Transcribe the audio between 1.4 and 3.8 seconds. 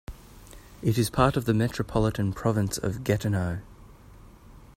the Metropolitan Province of Gatineau.